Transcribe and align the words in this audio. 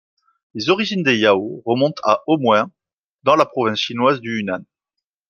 Les 0.55 0.69
origines 0.71 1.03
des 1.03 1.15
Yao 1.17 1.61
remontent 1.63 2.01
à 2.03 2.23
au 2.25 2.39
moins, 2.39 2.71
dans 3.21 3.35
la 3.35 3.45
province 3.45 3.77
chinoise 3.77 4.19
du 4.19 4.39
Hunan. 4.39 4.63